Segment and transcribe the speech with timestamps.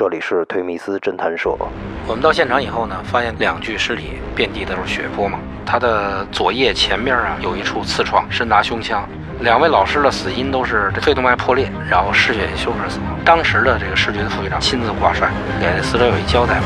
[0.00, 1.54] 这里是推密斯侦探社。
[2.06, 5.38] 我们到现场以后呢，发现两具尸体遍地都是血泊嘛。
[5.66, 9.06] 他的左腋前面啊有一处刺创，深达胸腔。
[9.40, 13.08] 两位老师的死因都是肺动脉破裂，然后失血休克死亡。
[13.26, 15.28] 当时的这个市局的副局长亲自挂帅，
[15.60, 16.64] 给死者有一交代嘛。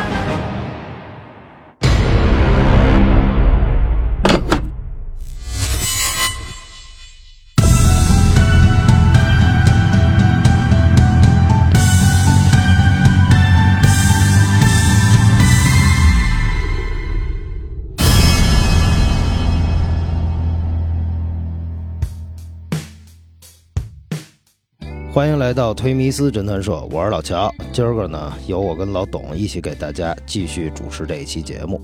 [25.15, 27.49] 欢迎来到推迷思侦探社，我是老乔。
[27.73, 31.81] 今儿个呢，由我跟老董一起给大家继续主持这一期节目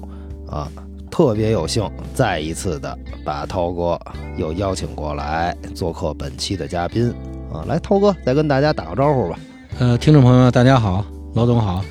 [0.48, 0.66] 啊。
[1.12, 3.96] 特别有幸再一次的把涛哥
[4.36, 7.14] 又邀请过来做客本期的嘉宾
[7.52, 7.62] 啊。
[7.68, 9.38] 来，涛哥再跟大家打个招呼吧。
[9.78, 11.84] 呃，听众朋友们，大家好，老董好，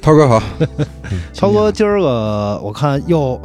[0.00, 0.42] 涛哥好。
[1.34, 3.38] 涛哥今儿个我看又。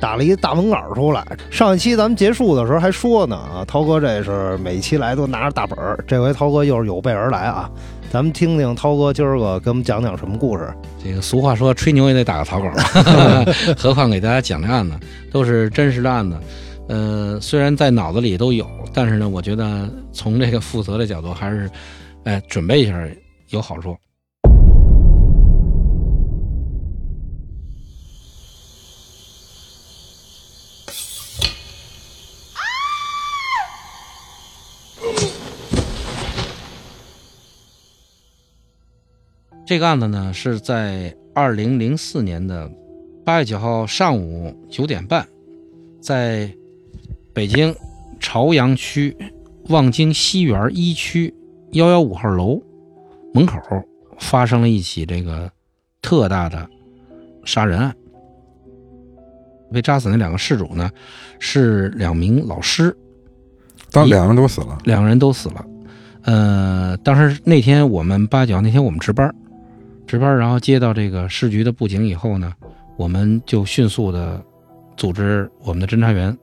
[0.00, 1.26] 打了一大文稿出来。
[1.50, 7.70] 上一期咱们结束的时候还说呢啊，涛哥这是每期来都拿着大本儿，这回涛哥又是有备而来啊。
[8.10, 10.72] 咱们听听涛哥今儿个给我们讲讲什么故事。
[11.04, 12.70] 这个俗话说，吹牛也得打个草稿，
[13.76, 14.98] 何况给大家讲这案子
[15.30, 16.36] 都是真实的案子。
[16.88, 21.70] 呃，虽然在脑子里都有，但是呢，我觉得从这个负责的角度，还是
[22.24, 22.98] 哎准备一下
[23.50, 23.94] 有好处。
[39.68, 42.72] 这个案子呢，是在二零零四年的
[43.22, 45.28] 八月九号上午九点半，
[46.00, 46.50] 在
[47.34, 47.76] 北京
[48.18, 49.14] 朝阳区
[49.68, 51.34] 望京西园一区
[51.72, 52.62] 幺幺五号楼
[53.34, 53.58] 门口
[54.18, 55.52] 发生了一起这个
[56.00, 56.66] 特大的
[57.44, 57.94] 杀人案。
[59.70, 60.90] 被扎死那两个事主呢，
[61.38, 62.96] 是两名老师。
[63.92, 65.66] 当两个人都死了，两个人都死了。
[66.22, 69.30] 呃，当时那天我们八九号那天我们值班。
[70.08, 72.52] 值班，然后接到这个市局的布警以后呢，
[72.96, 74.42] 我们就迅速的
[74.96, 76.36] 组织我们的侦查员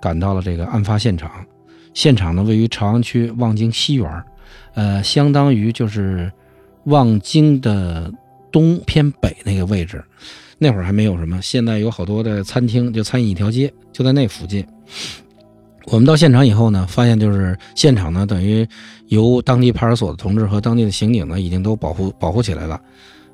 [0.00, 1.30] 赶到了这个案发现场。
[1.94, 4.24] 现场呢位于朝阳区望京西园，
[4.74, 6.32] 呃，相当于就是
[6.84, 8.12] 望京的
[8.52, 10.02] 东偏北那个位置。
[10.58, 14.64] 那会儿还没有什么，现在有好多的餐厅，就餐饮一条街，就在那附近。
[15.86, 18.66] 我们到现场以后呢，发现就是现场呢，等于
[19.08, 22.80] 由当地派出所的同志和当地的刑警呢，已经都保护保护起来了。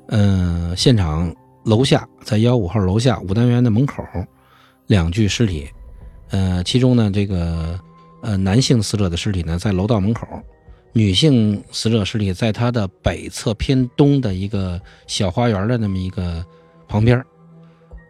[0.07, 4.03] 嗯，现场楼下在幺五号楼下五单元的门口，
[4.87, 5.67] 两具尸体。
[6.29, 7.79] 呃，其中呢，这个
[8.21, 10.27] 呃男性死者的尸体呢在楼道门口，
[10.91, 16.43] 女性死者尸体在他的北侧偏东的一个小花园的那么一个
[16.87, 17.23] 旁边，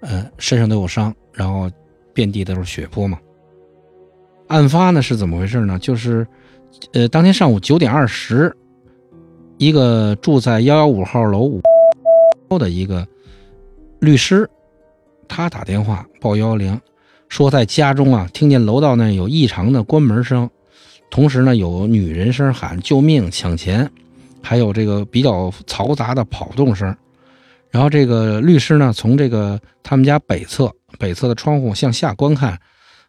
[0.01, 1.69] 呃，身上都有伤，然后
[2.13, 3.19] 遍地都是血泊嘛。
[4.47, 5.79] 案发呢是怎么回事呢？
[5.79, 6.25] 就是，
[6.93, 8.55] 呃，当天上午九点二十，
[9.57, 11.61] 一个住在幺幺五号楼五
[12.49, 13.05] 楼的一个
[13.99, 14.49] 律师，
[15.27, 16.79] 他打电话报幺幺零，
[17.27, 20.49] 说在家中啊听见楼道内有异常的关门声，
[21.09, 23.89] 同时呢有女人声喊救命抢钱，
[24.41, 26.95] 还有这个比较嘈杂的跑动声。
[27.71, 32.57] 然后这个律师呢从这个他们家北侧北侧的窗户向下观看。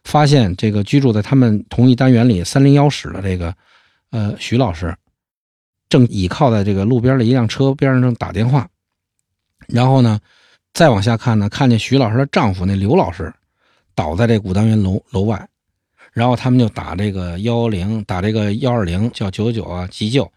[0.07, 3.53] 发现这个居住在他们同一单元里三零幺室的这个，
[4.09, 4.95] 呃，徐老师，
[5.89, 8.65] 正倚靠在这个路边的一辆车边上正打电话。
[9.67, 10.17] 然后呢，
[10.73, 13.33] 再往下看呢，看见徐老师的丈夫那刘老师
[13.95, 15.45] 倒在这五单元楼楼外。
[16.13, 20.31] 然后他们就打这个幺幺零，打这个幺二零，叫九九九啊，急救。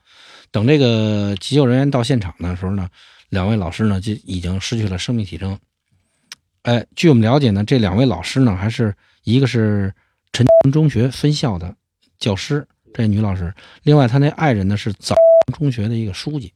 [0.50, 2.88] 等这个急救人员到现场的时候呢，
[3.28, 5.56] 两位老师呢就已经失去了生命体征。
[6.62, 8.92] 哎，据我们了解呢，这两位老师呢还是。
[9.30, 9.92] 一个是
[10.32, 11.74] 陈中学分校的
[12.18, 13.52] 教师，这女老师。
[13.82, 15.14] 另外，她那爱人呢是枣
[15.56, 16.52] 中学的一个书记。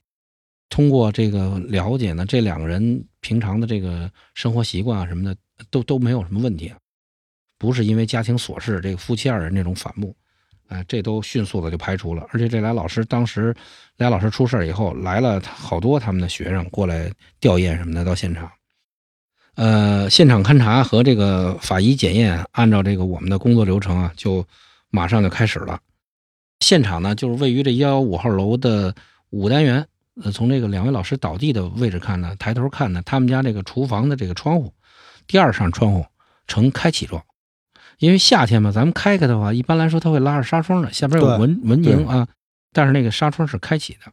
[0.70, 5.37] 通过这个了解呢，这两个人平常的这个生活习惯啊什么的
[5.70, 6.72] 都都没有什么问题，
[7.58, 10.16] 不是因为家庭琐事，这个夫妻二人那种反目，
[10.66, 12.26] 哎，这都迅速的就排除了。
[12.32, 13.54] 而且这俩老师当时
[13.98, 18.50] 俩老师出事以后，来了好多他们的学生过来吊唁什么的，到现场。
[19.56, 24.44] 呃，现场勘查和这个法医检验，按照这个我们的工作流程啊，就
[24.90, 25.78] 马上就开始了。
[26.60, 28.94] 现场呢，就是位于这幺幺五号楼的
[29.30, 29.86] 五单元。
[30.22, 34.72] 呃，从这个两位老师倒地的位置看呢，抬头看呢，他们家这个厨房的这个窗户，
[35.26, 36.06] 第二扇窗户
[36.46, 37.22] 呈开启状。
[37.98, 42.28] 因为夏天嘛，咱们开开的话，一般来说它会拉着纱窗的，下边有蚊蚊蝇啊。
[42.72, 44.12] 但是那个纱窗是开启的。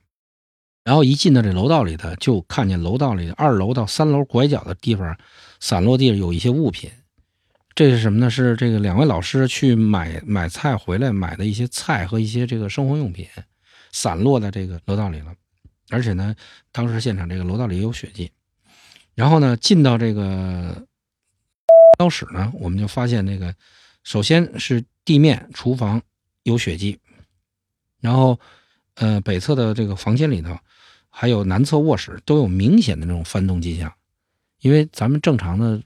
[0.84, 5.18] 然后一进到这楼道里头，就看见楼道里二楼到三楼拐角的地方，
[5.60, 6.90] 散落地有一些物品。
[7.74, 8.30] 这是什么呢？
[8.30, 13.28] 是这个两位老师去买买菜回来买的一些菜和一些这个生活用品，
[13.92, 15.34] 散落在这个楼道里了。
[15.90, 16.36] 而且呢，
[16.72, 18.32] 当时现场这个楼道里也有血迹。
[19.14, 20.86] 然后呢，进到这个
[22.00, 23.54] 教室呢，我们就发现那个，
[24.04, 26.02] 首先是地面厨房
[26.44, 27.00] 有血迹，
[28.00, 28.40] 然后
[28.96, 30.58] 呃北侧的这个房间里头，
[31.12, 33.94] 还有南侧卧室都有明显的那种翻动迹象，
[34.62, 35.80] 因为咱们正常的。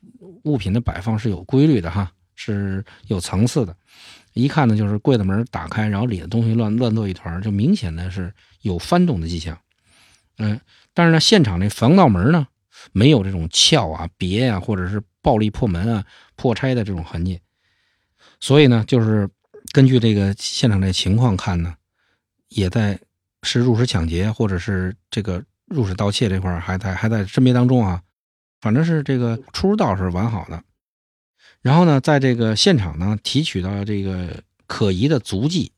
[0.46, 3.76] 物品的摆放是有规律的哈，是有层次的。
[4.34, 8.32] 一看呢，就是柜子门打开，然后里的东西乱乱作一团，就明显的是
[8.62, 9.58] 有翻动的迹象。
[10.38, 10.62] 嗯，
[10.94, 12.48] 但是呢，现场这防盗门呢，
[12.92, 16.06] 没有这种撬啊、别啊，或者是暴力破门啊、
[16.36, 17.40] 破拆的这种痕迹。
[18.40, 19.28] 所以呢，就是
[19.72, 21.74] 根据这个现场这情况看呢，
[22.50, 23.00] 也在
[23.46, 28.02] 是入室抢劫或者是这个入室盗窃这块还在还在甄别当中啊。
[28.62, 30.60] 反正是这个出入道是完好的，
[31.62, 35.72] 然后呢，在这个现场呢，提取到这个可疑的足迹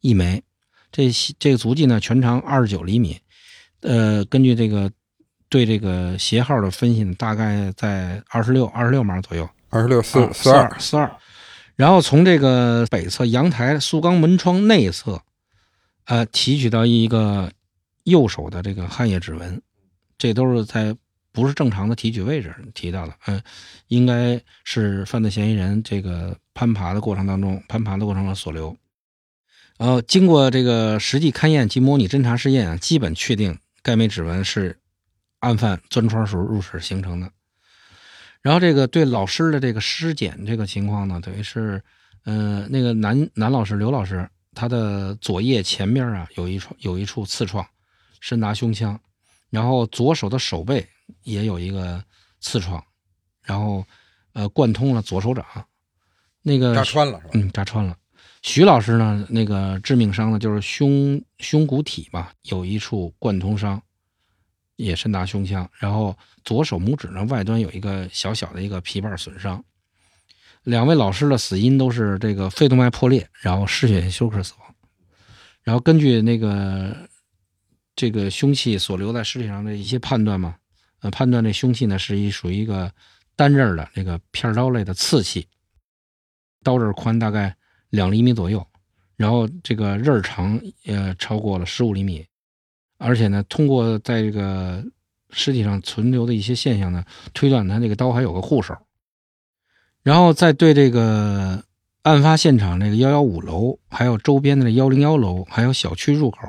[0.00, 0.42] 一枚，
[0.90, 3.20] 这这个足迹呢全长二十九厘米，
[3.82, 4.90] 呃，根据这个
[5.50, 11.10] 对这个鞋号的分析呢，大概在二十六二十六码左右，二十六四四二四二，
[11.76, 15.20] 然后从这个北侧阳台塑钢门窗内侧，
[16.10, 17.50] 呃，提取到一个
[18.02, 19.62] 右手的这个汗液指纹，
[20.18, 20.96] 这都是在。
[21.32, 23.40] 不是正常的提取位置提到的，嗯，
[23.86, 28.76] 应该是犯罪嫌疑人这个攀爬的过程当中，攀爬的过程中所留。
[29.78, 34.80] 然后经过这个实际勘验及模拟侦查试验啊，基本确定该枚指纹是
[35.38, 37.30] 案犯钻窗时候入室形成的。
[38.42, 41.80] 然后这个对老师的这个尸检这个情况呢，等于是，
[42.24, 47.66] 呃，那个男男老师刘老师，他的左腋前面啊有一处有一处刺创，
[48.20, 49.00] 深达胸腔，
[49.50, 50.86] 然后左手的手背。
[51.24, 52.02] 也有一个
[52.38, 52.80] 刺创，
[53.42, 53.84] 然后，
[54.32, 55.44] 呃，贯通了左手掌，
[56.40, 57.30] 那个扎穿了是吧？
[57.34, 57.96] 嗯，扎穿了。
[58.42, 63.82] 徐老师呢，那个致命伤呢，就是胸胸骨体吧，有一处贯通伤，
[64.76, 69.64] 也深达胸腔，然后左手拇指呢外端有一个小小的一个皮瓣损伤。
[70.64, 74.74] 两位老师的死因都是这个肺动脉破裂，然后失血性休克死亡。
[75.62, 77.08] 然后根据那个
[77.94, 80.56] 这个凶器所留在尸体上的一些判断嘛。
[81.02, 82.92] 呃，判断这凶器呢是一属于一个
[83.34, 85.48] 单刃的这个片刀类的刺器，
[86.62, 87.56] 刀刃宽大概
[87.88, 88.66] 两厘米左右，
[89.16, 92.26] 然后这个刃长呃超过了十五厘米，
[92.98, 94.84] 而且呢，通过在这个
[95.30, 97.02] 尸体上存留的一些现象呢，
[97.32, 98.76] 推断他这个刀还有个护手，
[100.02, 101.64] 然后再对这个
[102.02, 106.40] 案发现场这个幺幺五楼，还有周边的幺零幺楼，还有小区入口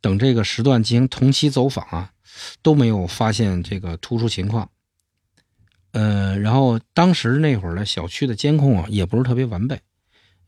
[0.00, 2.12] 等这个时段进行同期走访啊。
[2.62, 4.70] 都没有发现这个突出情况，
[5.90, 9.80] 呃，然后当时那会儿的小区的监控啊，也不是特别完备，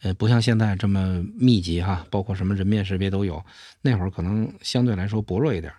[0.02, 3.44] 呃，不像现在这么密集哈，包括什么人面识别都有，
[3.82, 5.72] 那会儿可能相对来说薄弱一点，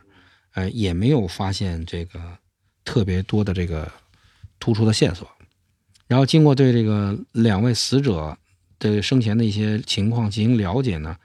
[0.54, 2.20] 呃，也没有发现这个
[2.84, 3.90] 特别多的这个
[4.60, 5.26] 突出的线索。
[6.12, 8.38] 然后经过对这个两位死者
[8.80, 11.16] 的生前的一些情况进行了解呢，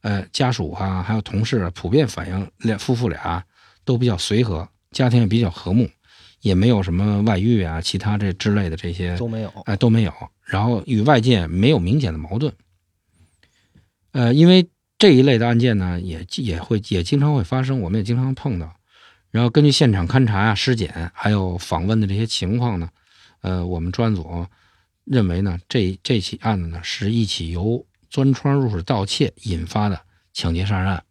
[0.00, 3.44] 呃，家属啊，还有同事普遍反映，两夫妇俩。
[3.84, 5.90] 都比较随和，家庭也比较和睦，
[6.40, 10.12] 也没有什么外遇啊，其他这之类的这些都没有，哎都没有。
[10.44, 12.54] 然后与外界没有明显的矛盾。
[14.12, 14.68] 呃，因为
[14.98, 18.72] 这一类的案件呢，也也会也经常会发生，我们也经常碰到。
[19.32, 22.88] 然后根据现场勘查啊、尸检还有访问的这些情况呢，
[23.42, 24.46] 呃，我们专案组
[25.04, 30.00] 认为呢，这这起案子呢是一起由钻窗入室盗窃引发的
[30.32, 31.04] 抢劫杀人案。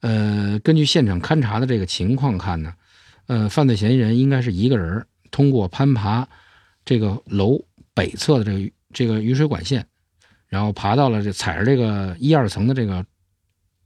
[0.00, 2.74] 呃，根据现场勘查的这个情况看呢，
[3.26, 6.28] 呃，犯罪嫌疑人应该是一个人通过攀爬
[6.84, 7.62] 这个楼
[7.94, 9.86] 北侧的这个这个雨水管线，
[10.46, 13.04] 然后爬到了这踩着这个一二层的这个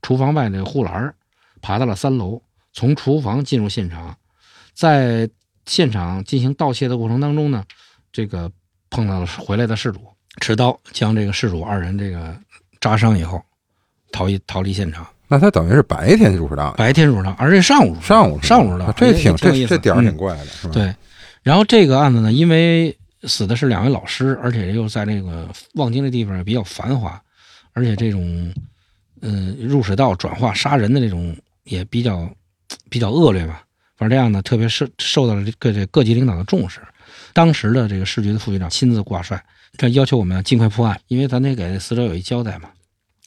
[0.01, 1.13] 厨房外的护栏，
[1.61, 2.41] 爬到了三楼，
[2.73, 4.17] 从厨房进入现场，
[4.73, 5.29] 在
[5.65, 7.63] 现场进行盗窃的过程当中呢，
[8.11, 8.51] 这个
[8.89, 9.99] 碰到了回来的事主，
[10.41, 12.35] 持刀将这个事主二人这个
[12.79, 13.41] 扎伤以后，
[14.11, 15.05] 逃逸逃离现场。
[15.27, 20.73] 那他等于是白天入室盗，白天入室盗，而且上午上午上午入室盗，这挺这这点儿挺怪的，是吧？
[20.73, 20.93] 对。
[21.41, 27.19] 然后这个案子呢，因为死的是两位老师，而且又在那个望京的地方比较繁华，
[27.73, 28.53] 而且这种
[29.21, 32.29] 嗯入室盗转化杀人的这种也比较
[32.87, 33.64] 比较恶劣吧。
[33.97, 36.81] 反正这样呢，特别受受到了各这各级领导的重视。
[37.33, 39.43] 当时的这个市局的副局长亲自挂帅，
[39.77, 42.69] 这要求我们尽快破案，因为咱得给死者有一交代嘛。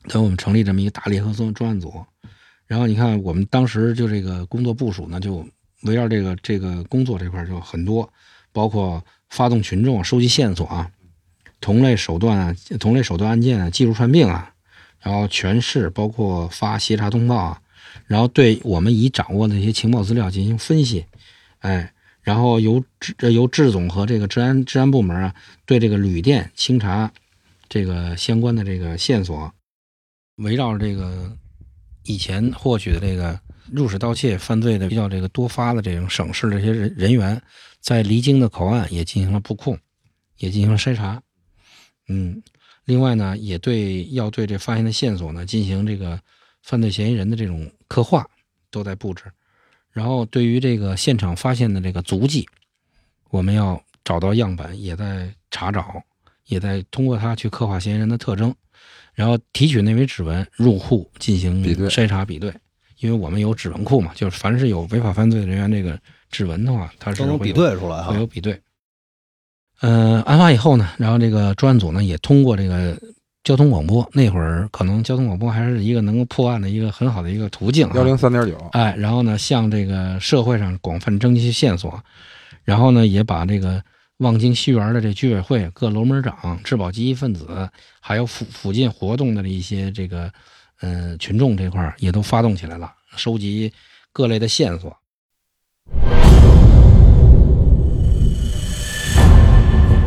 [0.08, 1.92] 等我们成立这么一个大联合专专案组，
[2.66, 5.46] 然后你看，我们当时就这个工作部署呢，就
[5.82, 8.10] 围绕这个这个工作这块就很多，
[8.52, 10.90] 包括发动群众、收集线索啊，
[11.60, 14.52] 同类手段啊、同类手段案件啊、技术串并啊，
[15.00, 17.60] 然后全市包括发协查通报啊，
[18.06, 21.04] 然后对我们已掌握的一些情报资料进行分析，
[21.58, 25.34] 哎，然后由治由治总和这个治安治安部门啊，
[25.66, 27.12] 对这个旅店清查
[27.68, 29.52] 这个相关的这个线索，
[30.36, 31.36] 围绕这个。
[32.04, 33.38] 以前获取的这个
[33.70, 37.38] 入室盗窃犯罪的比较这个多发的这种省市的这些人人员，
[37.82, 39.78] 在离京的口岸也进行了布控，
[40.38, 41.22] 也进行了筛查。
[42.08, 42.42] 嗯，
[42.86, 46.18] 另外呢，也对要对这发现的线索呢进行这个
[46.62, 48.24] 犯罪嫌疑人的这种刻画，
[48.70, 49.24] 都在布置。
[49.90, 52.46] 然后对于这个现场发现的这个足迹，
[53.30, 56.00] 我们要找到样本，也在查找，
[56.44, 58.54] 也在通过它去刻画嫌疑人的特征。
[59.14, 62.54] 然后提取那枚指纹入户进行筛查比对，
[62.98, 65.98] 因为我们有指纹库嘛，就是凡是有违法犯罪人员这个
[66.30, 68.60] 指纹的话，它是能比对出来会有比对。
[69.80, 72.96] 呃，案发以后呢，然后这个专案组呢也通过这个
[73.48, 77.88] 交通广播，那会儿可能交通广播还是一个能够破案的一个很好的一个途径。
[77.94, 81.98] 幺零三点九，哎，然后呢，向这个社会上广泛征集线索，
[82.62, 83.82] 然后呢，也把这个。
[84.18, 90.28] 望京西园的这居委会、各楼门长、质保积极分子，还有附附近活动的一些这个，
[90.80, 93.72] 呃，群众这块也都发动起来了，收集
[94.12, 94.94] 各类的线索。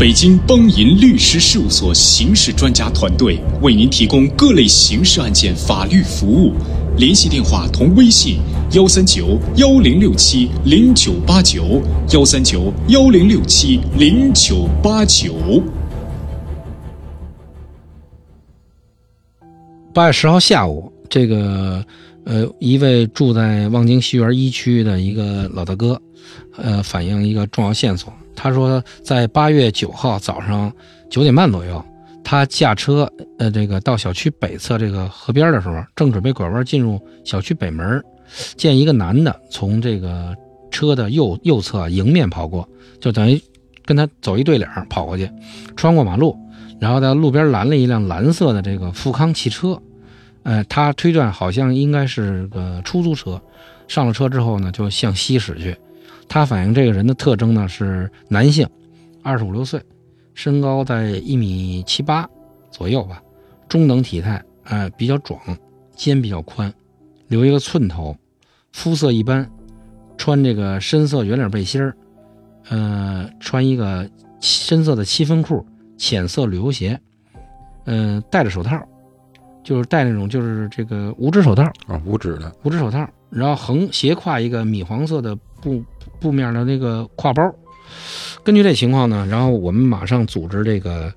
[0.01, 6.55] 北京邦银律师事务所刑事专家团队为您提供各类刑事案件法律服务，
[6.97, 8.39] 联系电话同微信。
[8.71, 15.61] 幺三九幺零六七零九八九，幺三九幺零六七零九八九。
[19.93, 21.85] 八月十号下午，这个
[22.31, 26.01] 呃，一位住在望京西园一区的一个老大哥，
[26.55, 28.11] 呃，反映一个重要线索。
[28.33, 30.71] 他说，在八月九号早上
[31.09, 31.83] 九点半左右，
[32.23, 38.01] 他驾车呃，这个到小区北侧这个河边的时候，正准备拐弯进入小区北门。
[38.55, 40.33] 见一个男的从这个
[40.71, 42.65] 车的右右侧迎面跑过，
[43.01, 43.37] 就等于
[43.83, 45.29] 跟他走一对脸跑过去，
[45.75, 46.33] 穿过马路，
[46.79, 49.77] 然后在路边拦了一辆蓝色的这个富康汽车，
[50.43, 53.41] 呃，他推断好像应该是个出租车。
[53.87, 55.75] 上了车之后呢，就向西驶去。
[56.29, 58.65] 他反映这个人的特征呢是男性，
[59.21, 59.81] 二十五六岁，
[60.33, 62.29] 身高在一米七八
[62.71, 63.21] 左右吧，
[63.67, 65.37] 中等体态，呃，比较壮，
[65.93, 66.73] 肩比较宽，
[67.27, 68.15] 留一个寸头。
[68.71, 69.45] 肤色一般，
[70.17, 71.93] 穿这个深色圆领背心儿，
[72.69, 75.65] 呃，穿一个深色的七分裤，
[75.97, 76.97] 浅色旅游鞋，
[77.83, 78.81] 嗯，戴着手套，
[79.63, 85.83] 就是戴那种就是这个五指手套啊，五指的五指手套，然后横斜挎一个米黄色的布
[86.19, 87.53] 布面的那个挎包。
[88.43, 91.13] 根据这情况呢，然后我们马上组织这个，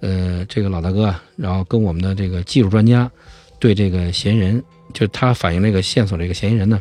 [0.00, 3.10] 呃，这个老大哥，然后跟我们的这个技术专家，
[3.58, 6.80] 对这个嫌疑人，就他反映这个线索这个嫌疑人呢。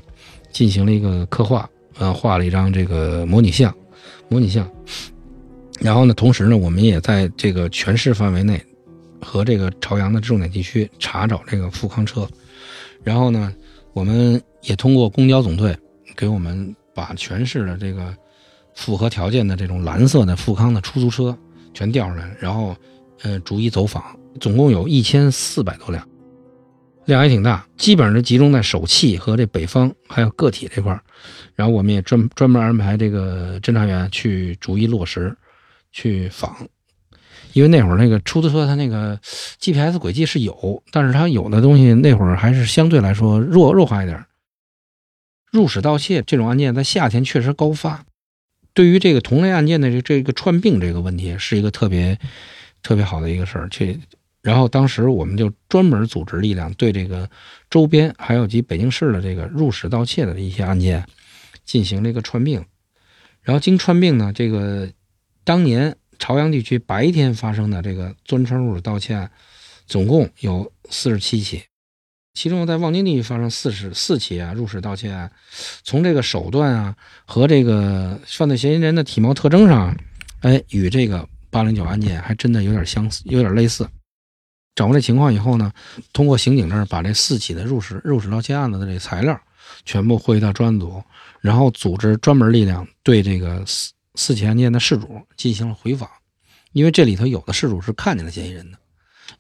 [0.52, 1.68] 进行了一个刻画，
[1.98, 3.74] 呃，画了一张这个模拟像，
[4.30, 4.70] 模拟像。
[5.80, 8.64] 然后呢，同时呢，我们也在这个全市范围内
[9.24, 12.28] 和这个朝阳的重点地区查找这个富康车。
[13.04, 13.54] 然后呢，
[13.94, 15.76] 我们也通过公交总队
[16.16, 18.16] 给我们把全市的这个
[18.76, 21.38] 符合条件的这种蓝色的富康的出租车
[21.74, 22.76] 全调出来，然后
[23.22, 24.04] 呃逐一走访，
[24.40, 26.08] 总共有一千四百多辆。
[27.06, 30.98] 量也挺大，基本上集中在首汽和这北方还有个体这块
[31.54, 35.36] 然后我们也专专门安排这个侦查员去逐一落实
[35.92, 36.56] 去访，
[37.54, 39.20] 因为那会儿那个出租车它那个
[39.60, 44.26] GPS 轨迹是有，但是它有的东西那会儿还是相对来说弱弱化一点。
[45.52, 48.04] 入室盗窃这种案件在夏天确实高发，
[48.74, 52.20] 对于这个同类案件的这这个串并这个问题是一个特别
[52.82, 54.00] 特别好的一个事儿，去。
[54.42, 57.30] 然后当时我们就专门组织力量，对这个
[57.70, 61.06] 周边还有及北京市的这个入室盗窃的一些案件
[61.64, 62.66] 进行了一个串并。
[63.42, 64.90] 然后经串并呢，这个
[65.46, 69.30] 当年朝阳地区白天发生的这个钻窗入室盗窃案，
[69.86, 71.64] 总共有四十七起，
[72.34, 75.30] 其中在望京地区发生四十四起啊入室盗窃案。
[75.84, 79.94] 从这个手段啊和这个犯罪嫌疑人的体貌特征上，
[80.40, 83.86] 哎，与这个八零九案件还真的有点相似，有点类似。
[84.76, 85.74] 掌握这情况以后呢，
[86.14, 89.38] 通过刑警这儿把这四起的入室入室盗窃案子的这材料
[89.84, 91.04] 全部汇到专案组，
[91.42, 96.10] 然后组织专门力量对这个四四四起案件的事主进行了回访，
[96.72, 98.78] 因为这里头有的事主是看见了嫌疑人的，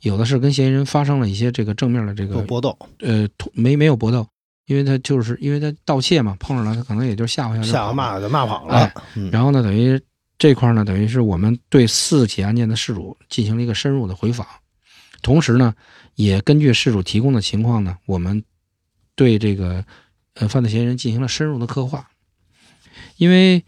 [0.01, 4.27] 有的是跟嫌疑人发生了一些这个正面的这个搏斗，呃，没没有搏斗，
[4.65, 9.03] 因为他就是因为他盗窃嘛，碰上了他可能也就吓唬吓唬吓唬骂给骂跑哎了。
[9.15, 9.99] 嗯然后呢，等于
[10.37, 14.45] 这块呢，等于是我们对四起案件的事主进行了一个深入的回访，
[15.21, 15.73] 同时呢，
[16.15, 18.43] 也根据事主提供的情况呢，我们
[19.15, 19.85] 对这个
[20.33, 22.09] 呃犯罪嫌疑人进行了深入的刻画。
[23.17, 23.63] 因为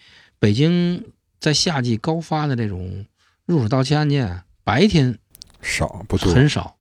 [0.45, 1.03] 北京
[1.39, 3.07] 在夏季高发的这种
[3.47, 5.17] 入室盗窃案件啊，白天
[5.59, 6.75] 少不多，很少，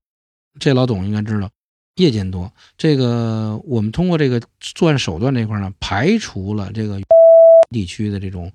[0.60, 1.48] 这老董应该知道，
[1.94, 2.52] 夜间多。
[2.76, 7.00] 这个我们通过这个作案手段这块呢，排除了这个
[7.72, 8.52] 地区的这种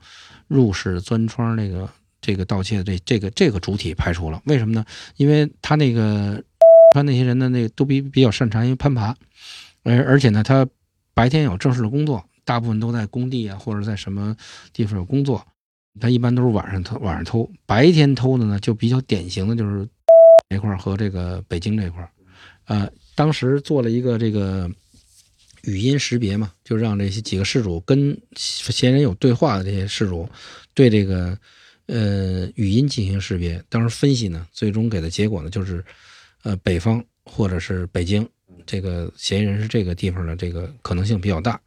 [0.47, 1.89] 入室钻窗这个
[2.21, 4.39] 这个盗窃的这这个这个主体排除了。
[4.45, 4.85] 为什么呢？
[5.15, 6.43] 因为他那个
[6.93, 9.15] 他那些人的，那个都比比较擅长于攀爬，
[9.81, 10.67] 而而且呢，他
[11.15, 14.35] 白天有正式的工作，大部分都在工地啊或者在什么
[14.73, 15.45] 地方有工作。
[15.99, 19.87] 他一般都是晚上偷，晚上偷，白天偷的呢，就比较典型的就是
[20.49, 22.09] 这块儿和这个北京这块儿，
[22.65, 24.67] 呃，当时做了一个这个
[25.63, 30.27] 语音识别嘛，就让这些几个事主跟嫌疑人有对话的这些事主，
[30.73, 31.37] 对这个
[31.87, 33.61] 呃语音进行识别。
[33.69, 35.85] 当时分析呢，最终给的结果呢，就是
[36.43, 38.27] 呃北方或者是北京
[38.65, 41.59] 这个嫌疑人是这个地方的这个可能性比较大，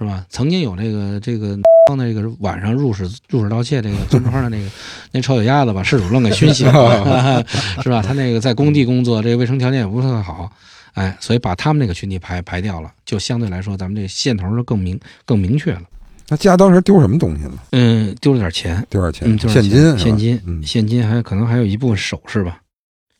[0.00, 0.26] 是吧？
[0.28, 1.56] 曾经有这个这个。
[1.98, 4.70] 那个晚上入室入室盗窃，这个钻窗的那个
[5.10, 7.44] 那臭脚丫子把事主愣给熏醒了，
[7.82, 8.00] 是吧？
[8.00, 10.48] 他那个在工地工作，这个卫生条件也不是特好，
[10.94, 15.82] 哎，所以把他们那个群体排排掉了，就相对来说咱们这线头就更明更明确了。
[16.28, 17.54] 那家当时丢什么东西了？
[17.72, 22.60] 嗯，丢了点钱，丢点钱，嗯，现金，现金，嗯，现金，还可能还有一部分首饰吧。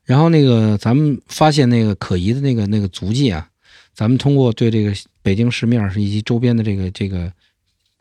[0.05, 3.49] 然后那个咱们发现那个可疑的那个那个足迹啊，
[4.01, 7.31] 咱们通过对这个北京市面以及周边的这个这个。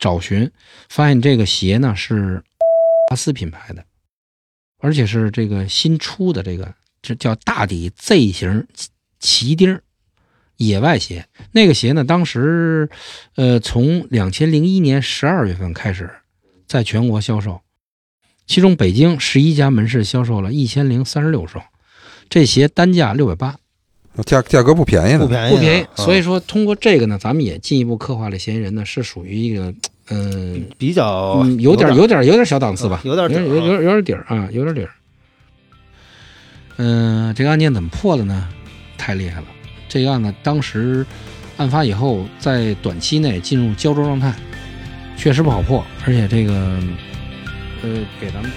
[0.02, 0.50] 找寻，
[0.88, 2.42] 发现这个鞋呢是
[3.10, 3.84] 阿斯品牌的，
[4.78, 8.66] 而且是这个新出的这个，这叫大底 Z 型
[9.18, 9.78] 骑钉
[10.56, 11.28] 野外鞋。
[11.52, 12.88] 那个鞋呢，当时
[13.34, 16.10] 呃从两千零一年十二月份开始
[16.66, 17.60] 在全国销售，
[18.46, 21.62] 其中北京十一家门市销售了一千零三十六双，
[22.30, 23.59] 这鞋单价六百八。
[24.24, 25.86] 价价格不便宜呢，不便宜，不便宜。
[25.94, 29.72] 所以说，通过这个呢，咱们也进一步刻画了嫌疑人呢，是属于一个，
[30.10, 34.90] 嗯，比较有点有点有点小档次吧，有点有有有有点底儿啊，有点底儿。
[36.76, 38.48] 嗯，这个案件怎么破的呢？
[38.96, 39.46] 太厉害了！
[39.88, 41.04] 这个案子当时
[41.56, 44.34] 案发以后，在短期内进入胶着状态，
[45.16, 46.52] 确实不好破，而且这个，
[47.82, 47.88] 呃，
[48.20, 48.50] 给咱们。